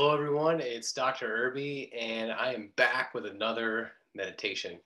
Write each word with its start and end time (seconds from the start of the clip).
Hello, 0.00 0.14
everyone. 0.14 0.60
It's 0.60 0.92
Dr. 0.92 1.26
Irby, 1.26 1.92
and 1.92 2.30
I 2.30 2.54
am 2.54 2.70
back 2.76 3.14
with 3.14 3.26
another 3.26 3.90
meditation. 4.14 4.78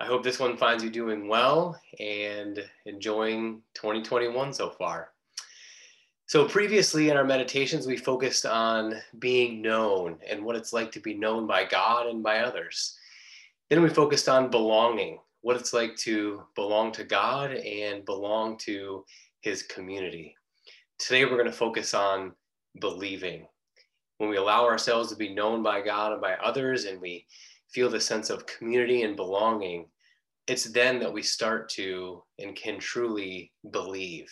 I 0.00 0.06
hope 0.06 0.24
this 0.24 0.40
one 0.40 0.56
finds 0.56 0.82
you 0.82 0.90
doing 0.90 1.28
well 1.28 1.80
and 2.00 2.58
enjoying 2.86 3.62
2021 3.74 4.52
so 4.52 4.70
far. 4.70 5.12
So, 6.26 6.48
previously 6.48 7.08
in 7.08 7.16
our 7.16 7.22
meditations, 7.22 7.86
we 7.86 7.96
focused 7.96 8.44
on 8.46 8.96
being 9.20 9.62
known 9.62 10.18
and 10.28 10.44
what 10.44 10.56
it's 10.56 10.72
like 10.72 10.90
to 10.90 11.00
be 11.00 11.14
known 11.14 11.46
by 11.46 11.64
God 11.64 12.08
and 12.08 12.20
by 12.20 12.40
others. 12.40 12.98
Then 13.70 13.80
we 13.80 13.88
focused 13.88 14.28
on 14.28 14.50
belonging, 14.50 15.20
what 15.42 15.54
it's 15.54 15.72
like 15.72 15.94
to 15.98 16.42
belong 16.56 16.90
to 16.94 17.04
God 17.04 17.52
and 17.52 18.04
belong 18.04 18.58
to 18.62 19.04
His 19.42 19.62
community. 19.62 20.34
Today, 20.98 21.26
we're 21.26 21.38
going 21.38 21.44
to 21.44 21.52
focus 21.52 21.94
on 21.94 22.32
believing 22.80 23.46
when 24.18 24.30
we 24.30 24.36
allow 24.36 24.64
ourselves 24.64 25.10
to 25.10 25.16
be 25.16 25.34
known 25.34 25.62
by 25.62 25.80
God 25.80 26.12
and 26.12 26.20
by 26.20 26.34
others, 26.34 26.84
and 26.84 27.00
we 27.00 27.26
feel 27.72 27.90
the 27.90 28.00
sense 28.00 28.30
of 28.30 28.46
community 28.46 29.02
and 29.02 29.16
belonging, 29.16 29.86
it's 30.46 30.64
then 30.64 30.98
that 31.00 31.12
we 31.12 31.22
start 31.22 31.68
to 31.70 32.22
and 32.38 32.54
can 32.56 32.78
truly 32.78 33.52
believe. 33.70 34.30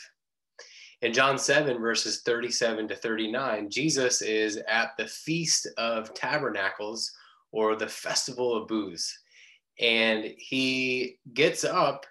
In 1.03 1.13
John 1.13 1.37
7, 1.37 1.79
verses 1.81 2.23
37 2.23 2.89
to 2.89 2.97
39, 2.97 3.69
Jesus 3.69 4.23
is 4.23 4.59
at 4.69 4.93
the 4.97 5.07
Feast 5.07 5.69
of 5.77 6.15
Tabernacles 6.15 7.13
or 7.53 7.77
the 7.77 7.89
Festival 7.89 8.57
of 8.57 8.69
Booths. 8.69 9.19
And 9.81 10.33
he 10.39 11.19
gets 11.35 11.65
up 11.65 12.07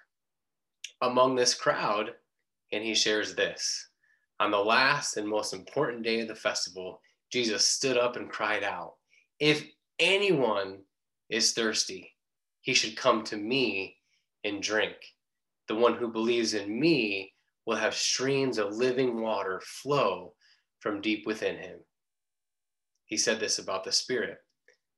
among 1.00 1.34
this 1.34 1.54
crowd 1.54 2.12
and 2.72 2.84
he 2.84 2.94
shares 2.94 3.34
this. 3.34 3.88
On 4.38 4.50
the 4.50 4.58
last 4.58 5.16
and 5.16 5.26
most 5.26 5.54
important 5.54 6.02
day 6.02 6.20
of 6.20 6.28
the 6.28 6.34
festival, 6.34 7.00
Jesus 7.34 7.66
stood 7.66 7.96
up 7.96 8.14
and 8.14 8.30
cried 8.30 8.62
out, 8.62 8.94
If 9.40 9.66
anyone 9.98 10.82
is 11.28 11.52
thirsty, 11.52 12.12
he 12.60 12.74
should 12.74 12.96
come 12.96 13.24
to 13.24 13.36
me 13.36 13.96
and 14.44 14.62
drink. 14.62 14.94
The 15.66 15.74
one 15.74 15.96
who 15.96 16.12
believes 16.12 16.54
in 16.54 16.78
me 16.78 17.32
will 17.66 17.74
have 17.74 17.96
streams 17.96 18.56
of 18.56 18.76
living 18.76 19.20
water 19.20 19.60
flow 19.64 20.34
from 20.78 21.00
deep 21.00 21.26
within 21.26 21.56
him. 21.56 21.80
He 23.06 23.16
said 23.16 23.40
this 23.40 23.58
about 23.58 23.82
the 23.82 23.90
Spirit. 23.90 24.38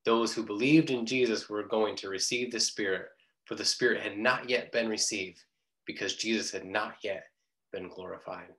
Those 0.05 0.35
who 0.35 0.45
believed 0.45 0.91
in 0.91 1.07
Jesus 1.07 1.49
were 1.49 1.67
going 1.67 1.97
to 1.97 2.11
receive 2.11 2.53
the 2.53 2.61
Spirit, 2.61 3.07
for 3.47 3.55
the 3.55 3.65
Spirit 3.65 4.03
had 4.03 4.19
not 4.19 4.51
yet 4.51 4.73
been 4.73 4.91
received 4.91 5.43
because 5.87 6.17
Jesus 6.17 6.51
had 6.51 6.67
not 6.67 6.97
yet 7.03 7.25
been 7.73 7.89
glorified. 7.89 8.53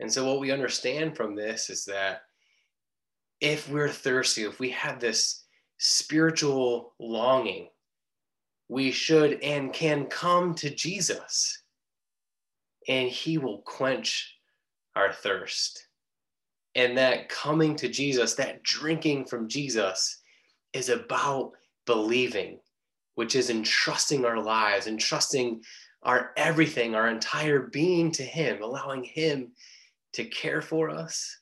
And 0.00 0.12
so, 0.12 0.26
what 0.26 0.40
we 0.40 0.50
understand 0.50 1.16
from 1.16 1.34
this 1.34 1.70
is 1.70 1.84
that 1.86 2.22
if 3.40 3.68
we're 3.68 3.88
thirsty, 3.88 4.42
if 4.42 4.58
we 4.60 4.70
have 4.70 5.00
this 5.00 5.44
spiritual 5.78 6.94
longing, 6.98 7.68
we 8.68 8.90
should 8.90 9.42
and 9.42 9.72
can 9.72 10.06
come 10.06 10.54
to 10.56 10.70
Jesus, 10.70 11.62
and 12.88 13.08
He 13.08 13.38
will 13.38 13.58
quench 13.62 14.34
our 14.94 15.12
thirst. 15.12 15.86
And 16.74 16.98
that 16.98 17.28
coming 17.28 17.74
to 17.76 17.88
Jesus, 17.88 18.34
that 18.34 18.62
drinking 18.62 19.26
from 19.26 19.48
Jesus, 19.48 20.20
is 20.72 20.90
about 20.90 21.52
believing, 21.86 22.58
which 23.14 23.34
is 23.34 23.48
entrusting 23.48 24.26
our 24.26 24.42
lives, 24.42 24.86
entrusting 24.86 25.62
our 26.02 26.32
everything, 26.36 26.94
our 26.94 27.08
entire 27.08 27.60
being 27.60 28.10
to 28.12 28.22
Him, 28.22 28.62
allowing 28.62 29.04
Him 29.04 29.52
to 30.16 30.24
care 30.24 30.62
for 30.62 30.88
us, 30.88 31.40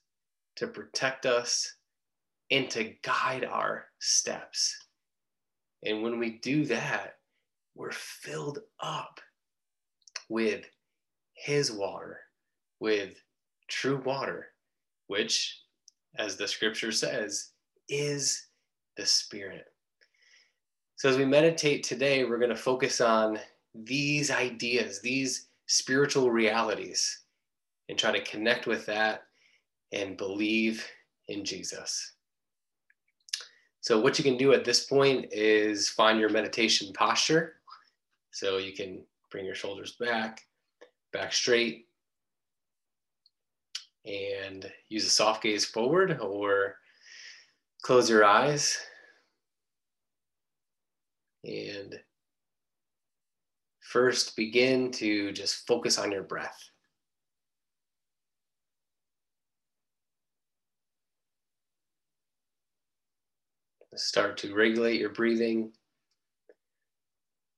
to 0.57 0.67
protect 0.67 1.27
us, 1.27 1.77
and 2.51 2.69
to 2.69 2.93
guide 3.05 3.45
our 3.45 3.87
steps. 4.01 4.77
And 5.85 6.03
when 6.03 6.19
we 6.19 6.41
do 6.43 6.65
that, 6.65 7.19
we're 7.77 7.93
filled 7.93 8.59
up 8.81 9.21
with 10.29 10.65
His 11.35 11.71
water, 11.71 12.19
with 12.81 13.15
true 13.69 14.03
water, 14.05 14.49
which, 15.07 15.57
as 16.19 16.35
the 16.35 16.49
scripture 16.49 16.91
says, 16.91 17.53
is 17.89 18.49
the 18.97 19.07
Spirit. 19.07 19.67
So, 20.97 21.09
as 21.09 21.17
we 21.17 21.25
meditate 21.25 21.85
today, 21.85 22.25
we're 22.25 22.39
going 22.39 22.49
to 22.49 22.57
focus 22.57 23.01
on 23.01 23.39
these 23.73 24.33
ideas, 24.33 25.01
these 25.01 25.47
spiritual 25.67 26.33
realities 26.33 27.24
and 27.89 27.99
try 27.99 28.13
to 28.13 28.23
connect 28.23 28.67
with 28.67 28.87
that 28.87 29.25
and 29.93 30.17
believe 30.17 30.87
in 31.29 31.45
Jesus. 31.45 32.13
So, 33.81 34.01
what 34.01 34.19
you 34.19 34.25
can 34.25 34.39
do 34.39 34.53
at 34.55 34.65
this 34.65 34.87
point 34.87 35.27
is 35.31 35.89
find 35.89 36.19
your 36.19 36.31
meditation 36.31 36.93
posture. 36.95 37.57
So, 38.31 38.57
you 38.57 38.73
can 38.73 39.05
bring 39.31 39.45
your 39.45 39.55
shoulders 39.55 39.97
back, 40.01 40.41
back 41.13 41.33
straight, 41.33 41.87
and 44.07 44.71
use 44.89 45.07
a 45.07 45.11
soft 45.11 45.43
gaze 45.43 45.65
forward 45.65 46.19
or 46.21 46.77
close 47.83 48.09
your 48.09 48.25
eyes. 48.25 48.79
And 51.45 52.01
first 53.81 54.35
begin 54.35 54.91
to 54.93 55.31
just 55.33 55.67
focus 55.67 55.99
on 55.99 56.11
your 56.11 56.23
breath. 56.23 56.59
Start 63.97 64.37
to 64.39 64.55
regulate 64.55 65.01
your 65.01 65.11
breathing, 65.11 65.73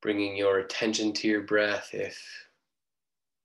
bringing 0.01 0.37
your 0.37 0.59
attention 0.59 1.13
to 1.13 1.27
your 1.27 1.41
breath. 1.41 1.89
If 1.93 2.21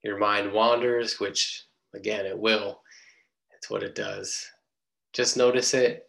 your 0.03 0.19
mind 0.19 0.53
wanders, 0.53 1.19
which 1.19 1.65
again, 1.95 2.27
it 2.27 2.39
will, 2.39 2.81
it's 3.57 3.71
what 3.71 3.83
it 3.83 3.95
does. 3.95 4.47
Just 5.13 5.37
notice 5.37 5.75
it 5.75 6.09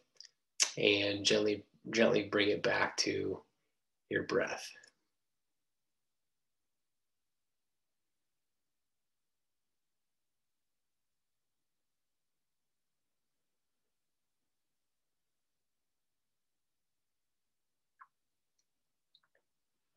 and 0.77 1.23
gently, 1.25 1.63
gently 1.91 2.23
bring 2.23 2.49
it 2.49 2.63
back 2.63 2.97
to 2.97 3.41
your 4.09 4.23
breath. 4.23 4.69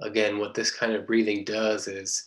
Again, 0.00 0.38
what 0.38 0.54
this 0.54 0.70
kind 0.70 0.92
of 0.92 1.06
breathing 1.06 1.44
does 1.44 1.88
is 1.88 2.26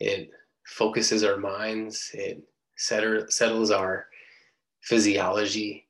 it 0.00 0.30
focuses 0.66 1.24
our 1.24 1.36
minds, 1.36 2.10
it 2.14 2.42
settles 2.76 3.70
our 3.70 4.06
physiology, 4.80 5.86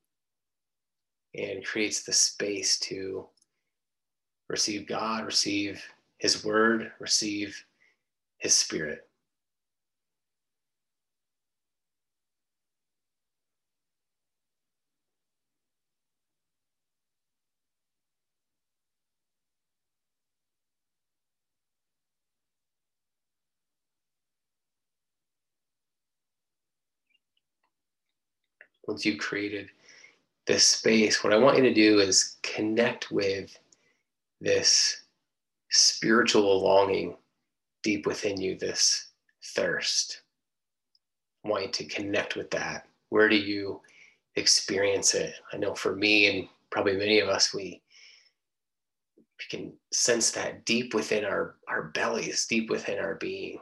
and 1.34 1.64
creates 1.64 2.02
the 2.02 2.12
space 2.12 2.78
to 2.78 3.26
receive 4.48 4.86
God, 4.86 5.24
receive 5.24 5.82
His 6.18 6.44
Word, 6.44 6.92
receive 7.00 7.64
His 8.38 8.54
Spirit. 8.54 9.08
Once 28.86 29.04
you've 29.04 29.18
created 29.18 29.68
this 30.46 30.66
space, 30.66 31.24
what 31.24 31.32
I 31.32 31.38
want 31.38 31.56
you 31.56 31.62
to 31.64 31.74
do 31.74 32.00
is 32.00 32.36
connect 32.42 33.10
with 33.10 33.58
this 34.40 35.02
spiritual 35.70 36.62
longing 36.62 37.16
deep 37.82 38.06
within 38.06 38.40
you, 38.40 38.56
this 38.58 39.08
thirst. 39.54 40.22
I 41.44 41.48
want 41.48 41.64
you 41.64 41.70
to 41.72 41.84
connect 41.86 42.36
with 42.36 42.50
that. 42.50 42.86
Where 43.08 43.28
do 43.28 43.36
you 43.36 43.80
experience 44.36 45.14
it? 45.14 45.34
I 45.52 45.56
know 45.56 45.74
for 45.74 45.94
me 45.96 46.26
and 46.26 46.48
probably 46.70 46.96
many 46.96 47.20
of 47.20 47.28
us, 47.28 47.54
we, 47.54 47.80
we 49.16 49.44
can 49.50 49.72
sense 49.92 50.30
that 50.32 50.64
deep 50.64 50.94
within 50.94 51.24
our, 51.24 51.56
our 51.68 51.84
bellies, 51.84 52.46
deep 52.46 52.70
within 52.70 52.98
our 52.98 53.14
being. 53.16 53.58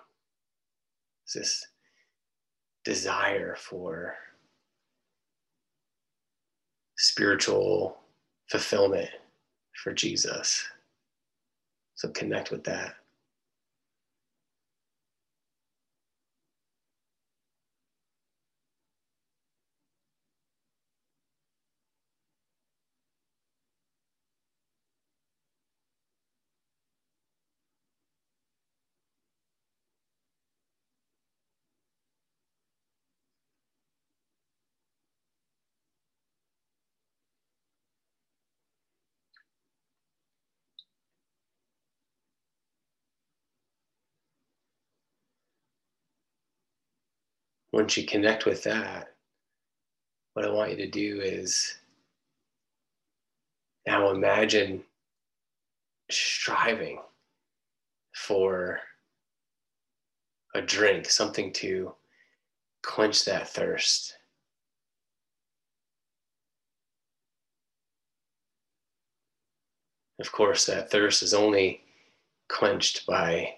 It's 1.24 1.34
this 1.34 1.66
desire 2.84 3.54
for 3.56 4.14
spiritual 7.02 7.98
fulfillment 8.48 9.10
for 9.82 9.92
Jesus. 9.92 10.64
So 11.96 12.08
connect 12.10 12.52
with 12.52 12.62
that. 12.64 12.94
Once 47.72 47.96
you 47.96 48.04
connect 48.04 48.44
with 48.44 48.62
that, 48.64 49.14
what 50.34 50.44
I 50.44 50.50
want 50.50 50.70
you 50.70 50.76
to 50.78 50.90
do 50.90 51.20
is 51.22 51.78
now 53.86 54.10
imagine 54.10 54.82
striving 56.10 57.00
for 58.14 58.80
a 60.54 60.60
drink, 60.60 61.08
something 61.08 61.52
to 61.54 61.94
quench 62.82 63.24
that 63.24 63.48
thirst. 63.48 64.16
Of 70.20 70.30
course, 70.30 70.66
that 70.66 70.90
thirst 70.90 71.22
is 71.22 71.34
only 71.34 71.80
quenched 72.48 73.06
by 73.06 73.56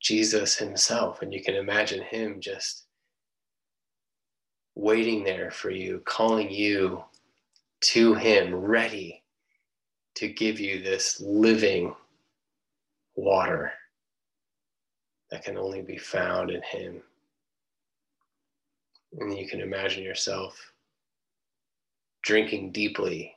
Jesus 0.00 0.56
himself. 0.56 1.22
And 1.22 1.32
you 1.32 1.42
can 1.42 1.54
imagine 1.54 2.02
him 2.02 2.40
just 2.40 2.83
waiting 4.74 5.24
there 5.24 5.50
for 5.50 5.70
you, 5.70 6.02
calling 6.04 6.50
you 6.50 7.04
to 7.80 8.14
him, 8.14 8.54
ready 8.54 9.22
to 10.16 10.28
give 10.28 10.60
you 10.60 10.82
this 10.82 11.20
living 11.20 11.94
water 13.16 13.72
that 15.30 15.44
can 15.44 15.58
only 15.58 15.82
be 15.82 15.98
found 15.98 16.50
in 16.50 16.62
him. 16.62 17.02
And 19.18 19.36
you 19.36 19.46
can 19.46 19.60
imagine 19.60 20.02
yourself 20.02 20.72
drinking 22.22 22.72
deeply 22.72 23.34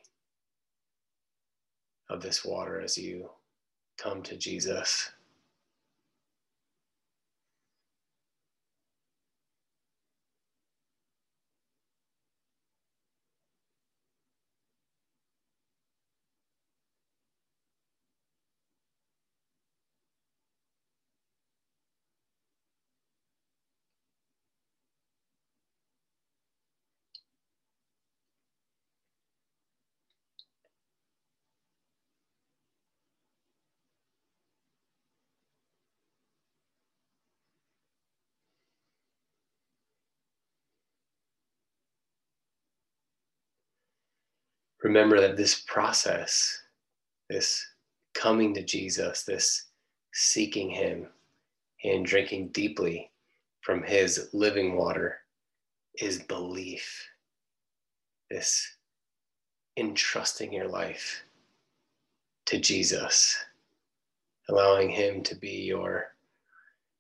of 2.10 2.22
this 2.22 2.46
water 2.46 2.80
as 2.82 2.98
you 2.98 3.30
come 3.98 4.22
to 4.24 4.38
Jesus. 4.38 5.12
Remember 44.84 45.20
that 45.20 45.38
this 45.38 45.62
process, 45.62 46.62
this 47.30 47.66
coming 48.14 48.54
to 48.54 48.64
Jesus, 48.64 49.24
this 49.24 49.66
seeking 50.14 50.70
Him 50.70 51.08
and 51.84 52.06
drinking 52.06 52.50
deeply 52.50 53.12
from 53.62 53.84
His 53.84 54.30
living 54.34 54.76
water 54.76 55.20
is 56.00 56.24
belief. 56.24 57.08
This 58.30 58.76
entrusting 59.78 60.52
your 60.52 60.68
life 60.68 61.24
to 62.46 62.60
Jesus, 62.60 63.38
allowing 64.50 64.90
Him 64.90 65.24
to 65.24 65.36
be 65.36 65.64
your, 65.64 66.16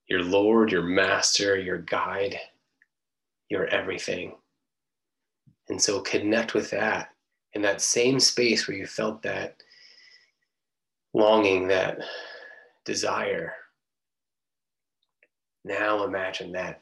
your 0.08 0.24
Lord, 0.24 0.72
your 0.72 0.84
Master, 0.84 1.58
your 1.58 1.80
guide, 1.80 2.40
your 3.50 3.68
everything. 3.68 4.36
And 5.70 5.82
so 5.82 6.00
connect 6.00 6.54
with 6.54 6.70
that 6.72 7.10
in 7.54 7.62
that 7.62 7.82
same 7.82 8.20
space 8.20 8.68
where 8.68 8.78
you 8.78 8.86
felt 8.86 9.22
that 9.24 9.62
longing, 11.14 11.68
that 11.68 12.00
desire. 12.86 13.54
Now 15.66 16.04
imagine 16.04 16.52
that 16.54 16.82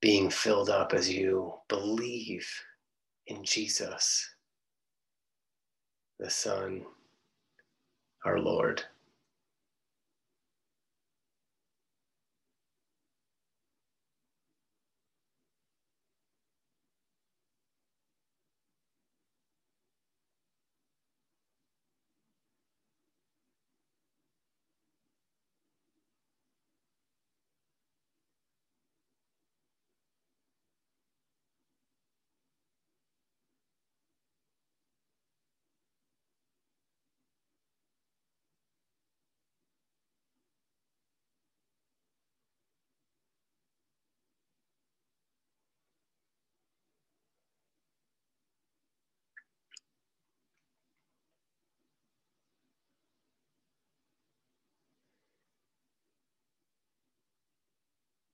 being 0.00 0.30
filled 0.30 0.70
up 0.70 0.92
as 0.92 1.10
you 1.10 1.54
believe 1.68 2.48
in 3.26 3.44
Jesus, 3.44 4.28
the 6.18 6.28
Son, 6.28 6.82
our 8.24 8.38
Lord. 8.38 8.82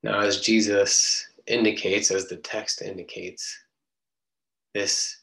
Now, 0.02 0.20
as 0.20 0.40
Jesus 0.40 1.28
indicates, 1.46 2.10
as 2.10 2.26
the 2.26 2.36
text 2.36 2.80
indicates, 2.80 3.58
this 4.72 5.20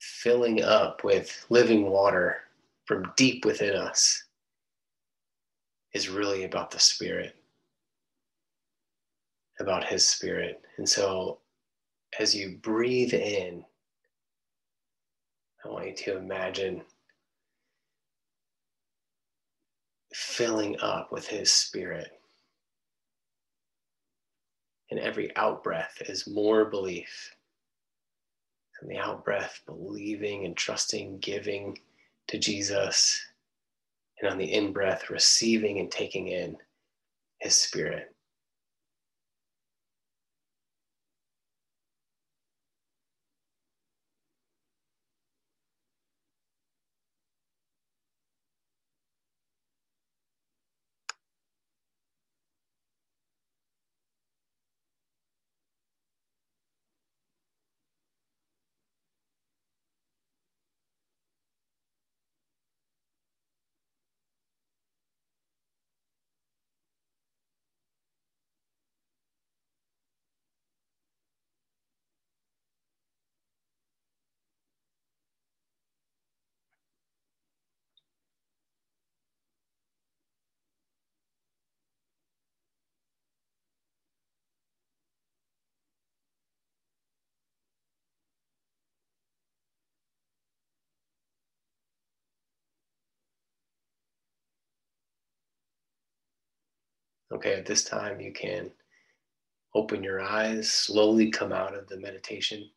filling 0.00 0.62
up 0.62 1.04
with 1.04 1.46
living 1.48 1.90
water 1.90 2.36
from 2.84 3.12
deep 3.16 3.44
within 3.44 3.74
us 3.74 4.24
is 5.94 6.08
really 6.08 6.44
about 6.44 6.70
the 6.70 6.78
Spirit, 6.78 7.34
about 9.58 9.84
His 9.84 10.06
Spirit. 10.06 10.60
And 10.76 10.88
so, 10.88 11.38
as 12.18 12.34
you 12.34 12.58
breathe 12.62 13.14
in, 13.14 13.64
I 15.64 15.68
want 15.68 15.86
you 15.86 15.94
to 15.94 16.18
imagine 16.18 16.82
filling 20.12 20.78
up 20.80 21.10
with 21.12 21.26
His 21.26 21.50
Spirit 21.52 22.19
and 24.90 24.98
every 24.98 25.34
out 25.36 25.62
breath 25.62 25.96
is 26.06 26.26
more 26.26 26.64
belief. 26.64 27.34
And 28.80 28.90
the 28.90 28.98
out 28.98 29.24
breath, 29.24 29.60
believing 29.66 30.44
and 30.44 30.56
trusting, 30.56 31.18
giving 31.18 31.78
to 32.28 32.38
Jesus. 32.38 33.20
And 34.20 34.30
on 34.30 34.38
the 34.38 34.52
in 34.52 34.72
breath, 34.72 35.10
receiving 35.10 35.78
and 35.78 35.90
taking 35.90 36.28
in 36.28 36.56
his 37.38 37.56
spirit. 37.56 38.14
Okay, 97.32 97.54
at 97.54 97.66
this 97.66 97.84
time 97.84 98.20
you 98.20 98.32
can 98.32 98.70
open 99.74 100.02
your 100.02 100.20
eyes, 100.20 100.70
slowly 100.70 101.30
come 101.30 101.52
out 101.52 101.74
of 101.74 101.88
the 101.88 101.96
meditation, 101.96 102.68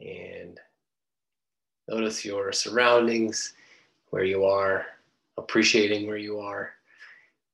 and 0.00 0.58
notice 1.88 2.24
your 2.24 2.52
surroundings, 2.52 3.54
where 4.10 4.24
you 4.24 4.44
are, 4.44 4.86
appreciating 5.36 6.06
where 6.06 6.16
you 6.16 6.40
are, 6.40 6.72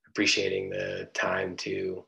appreciating 0.08 0.70
the 0.70 1.08
time 1.12 1.56
to 1.56 2.04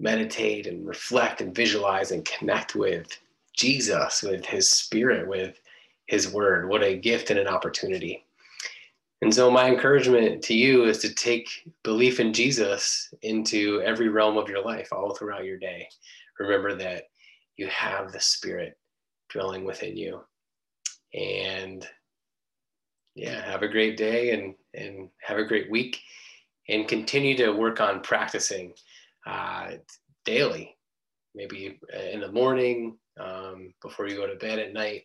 meditate 0.00 0.66
and 0.66 0.86
reflect 0.86 1.40
and 1.40 1.54
visualize 1.54 2.10
and 2.10 2.24
connect 2.24 2.74
with 2.74 3.16
Jesus, 3.54 4.22
with 4.22 4.44
his 4.44 4.70
spirit, 4.70 5.26
with 5.28 5.60
his 6.06 6.32
word. 6.32 6.68
What 6.68 6.82
a 6.82 6.96
gift 6.96 7.30
and 7.30 7.38
an 7.38 7.46
opportunity. 7.46 8.25
And 9.22 9.34
so, 9.34 9.50
my 9.50 9.68
encouragement 9.68 10.42
to 10.44 10.54
you 10.54 10.84
is 10.84 10.98
to 10.98 11.14
take 11.14 11.48
belief 11.82 12.20
in 12.20 12.32
Jesus 12.32 13.12
into 13.22 13.80
every 13.82 14.08
realm 14.08 14.36
of 14.36 14.48
your 14.48 14.62
life, 14.62 14.92
all 14.92 15.14
throughout 15.14 15.44
your 15.44 15.58
day. 15.58 15.88
Remember 16.38 16.74
that 16.74 17.04
you 17.56 17.66
have 17.68 18.12
the 18.12 18.20
Spirit 18.20 18.76
dwelling 19.30 19.64
within 19.64 19.96
you. 19.96 20.20
And 21.14 21.86
yeah, 23.14 23.50
have 23.50 23.62
a 23.62 23.68
great 23.68 23.96
day 23.96 24.30
and, 24.30 24.54
and 24.74 25.08
have 25.22 25.38
a 25.38 25.44
great 25.44 25.70
week 25.70 25.98
and 26.68 26.88
continue 26.88 27.36
to 27.36 27.52
work 27.52 27.80
on 27.80 28.02
practicing 28.02 28.74
uh, 29.26 29.72
daily, 30.24 30.76
maybe 31.34 31.78
in 32.12 32.20
the 32.20 32.32
morning, 32.32 32.98
um, 33.18 33.72
before 33.80 34.06
you 34.08 34.16
go 34.16 34.26
to 34.26 34.36
bed 34.36 34.58
at 34.58 34.74
night, 34.74 35.04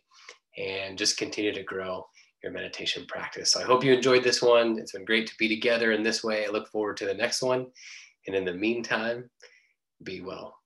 and 0.58 0.98
just 0.98 1.16
continue 1.16 1.54
to 1.54 1.62
grow 1.62 2.06
your 2.42 2.52
meditation 2.52 3.04
practice. 3.06 3.52
So 3.52 3.60
I 3.60 3.64
hope 3.64 3.84
you 3.84 3.92
enjoyed 3.92 4.24
this 4.24 4.42
one. 4.42 4.78
It's 4.78 4.92
been 4.92 5.04
great 5.04 5.26
to 5.28 5.36
be 5.38 5.48
together 5.48 5.92
in 5.92 6.02
this 6.02 6.24
way. 6.24 6.44
I 6.44 6.50
look 6.50 6.68
forward 6.68 6.96
to 6.98 7.06
the 7.06 7.14
next 7.14 7.42
one. 7.42 7.66
And 8.26 8.36
in 8.36 8.44
the 8.44 8.52
meantime, 8.52 9.30
be 10.02 10.20
well. 10.20 10.56